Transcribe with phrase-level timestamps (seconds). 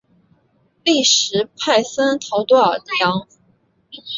[0.83, 3.27] 利什派森陶多尔扬。